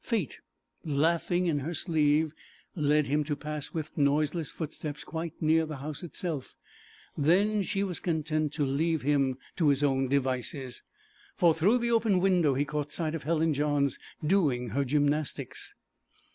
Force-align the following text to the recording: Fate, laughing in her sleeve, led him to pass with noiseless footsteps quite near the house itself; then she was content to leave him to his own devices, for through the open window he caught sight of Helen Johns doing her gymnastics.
Fate, 0.00 0.40
laughing 0.86 1.44
in 1.44 1.58
her 1.58 1.74
sleeve, 1.74 2.32
led 2.74 3.08
him 3.08 3.22
to 3.24 3.36
pass 3.36 3.72
with 3.74 3.94
noiseless 3.94 4.50
footsteps 4.50 5.04
quite 5.04 5.34
near 5.38 5.66
the 5.66 5.76
house 5.76 6.02
itself; 6.02 6.56
then 7.14 7.60
she 7.62 7.84
was 7.84 8.00
content 8.00 8.54
to 8.54 8.64
leave 8.64 9.02
him 9.02 9.36
to 9.54 9.68
his 9.68 9.82
own 9.82 10.08
devices, 10.08 10.82
for 11.36 11.52
through 11.52 11.76
the 11.76 11.90
open 11.92 12.20
window 12.20 12.54
he 12.54 12.64
caught 12.64 12.90
sight 12.90 13.14
of 13.14 13.24
Helen 13.24 13.52
Johns 13.52 13.98
doing 14.26 14.70
her 14.70 14.86
gymnastics. 14.86 15.74